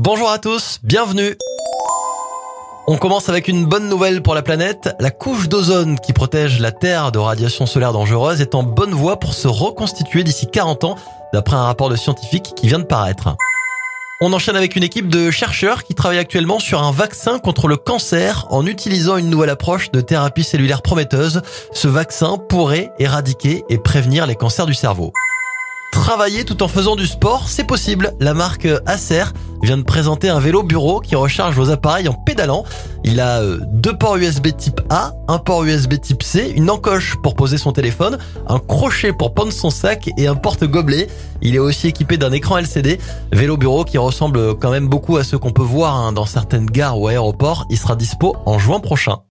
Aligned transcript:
Bonjour 0.00 0.30
à 0.30 0.38
tous, 0.38 0.78
bienvenue. 0.84 1.36
On 2.86 2.98
commence 2.98 3.28
avec 3.28 3.48
une 3.48 3.66
bonne 3.66 3.88
nouvelle 3.88 4.22
pour 4.22 4.36
la 4.36 4.42
planète. 4.42 4.94
La 5.00 5.10
couche 5.10 5.48
d'ozone 5.48 5.98
qui 5.98 6.12
protège 6.12 6.60
la 6.60 6.70
Terre 6.70 7.10
de 7.10 7.18
radiations 7.18 7.66
solaires 7.66 7.92
dangereuses 7.92 8.40
est 8.40 8.54
en 8.54 8.62
bonne 8.62 8.92
voie 8.92 9.18
pour 9.18 9.34
se 9.34 9.48
reconstituer 9.48 10.22
d'ici 10.22 10.46
40 10.46 10.84
ans, 10.84 10.94
d'après 11.32 11.56
un 11.56 11.64
rapport 11.64 11.88
de 11.88 11.96
scientifiques 11.96 12.52
qui 12.54 12.68
vient 12.68 12.78
de 12.78 12.84
paraître. 12.84 13.34
On 14.20 14.32
enchaîne 14.32 14.54
avec 14.54 14.76
une 14.76 14.84
équipe 14.84 15.08
de 15.08 15.32
chercheurs 15.32 15.82
qui 15.82 15.96
travaille 15.96 16.18
actuellement 16.18 16.60
sur 16.60 16.80
un 16.80 16.92
vaccin 16.92 17.40
contre 17.40 17.66
le 17.66 17.76
cancer 17.76 18.46
en 18.50 18.66
utilisant 18.66 19.16
une 19.16 19.30
nouvelle 19.30 19.50
approche 19.50 19.90
de 19.90 20.00
thérapie 20.00 20.44
cellulaire 20.44 20.82
prometteuse. 20.82 21.42
Ce 21.72 21.88
vaccin 21.88 22.38
pourrait 22.38 22.92
éradiquer 23.00 23.64
et 23.68 23.78
prévenir 23.78 24.28
les 24.28 24.36
cancers 24.36 24.66
du 24.66 24.74
cerveau. 24.74 25.12
Travailler 26.08 26.46
tout 26.46 26.62
en 26.62 26.68
faisant 26.68 26.96
du 26.96 27.06
sport, 27.06 27.50
c'est 27.50 27.64
possible. 27.64 28.14
La 28.18 28.32
marque 28.32 28.66
Acer 28.86 29.24
vient 29.60 29.76
de 29.76 29.82
présenter 29.82 30.30
un 30.30 30.40
vélo 30.40 30.62
bureau 30.62 31.00
qui 31.00 31.14
recharge 31.16 31.54
vos 31.54 31.68
appareils 31.68 32.08
en 32.08 32.14
pédalant. 32.14 32.64
Il 33.04 33.20
a 33.20 33.42
euh, 33.42 33.58
deux 33.72 33.94
ports 33.94 34.16
USB 34.16 34.56
type 34.56 34.80
A, 34.88 35.12
un 35.28 35.36
port 35.36 35.64
USB 35.64 36.00
type 36.00 36.22
C, 36.22 36.50
une 36.56 36.70
encoche 36.70 37.16
pour 37.22 37.34
poser 37.34 37.58
son 37.58 37.72
téléphone, 37.72 38.16
un 38.46 38.58
crochet 38.58 39.12
pour 39.12 39.34
prendre 39.34 39.52
son 39.52 39.68
sac 39.68 40.08
et 40.16 40.26
un 40.26 40.34
porte-gobelet. 40.34 41.08
Il 41.42 41.54
est 41.54 41.58
aussi 41.58 41.88
équipé 41.88 42.16
d'un 42.16 42.32
écran 42.32 42.56
LCD. 42.56 42.98
Vélo 43.30 43.58
bureau 43.58 43.84
qui 43.84 43.98
ressemble 43.98 44.54
quand 44.54 44.70
même 44.70 44.88
beaucoup 44.88 45.18
à 45.18 45.24
ce 45.24 45.36
qu'on 45.36 45.52
peut 45.52 45.60
voir 45.60 45.94
hein, 45.94 46.12
dans 46.12 46.24
certaines 46.24 46.70
gares 46.70 46.98
ou 46.98 47.08
aéroports. 47.08 47.66
Il 47.68 47.76
sera 47.76 47.96
dispo 47.96 48.34
en 48.46 48.58
juin 48.58 48.80
prochain. 48.80 49.18